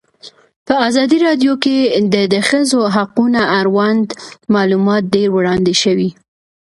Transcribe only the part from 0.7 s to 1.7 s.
ازادي راډیو